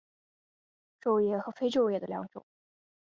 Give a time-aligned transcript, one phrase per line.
[0.99, 2.43] 皱叶和非皱叶的两种。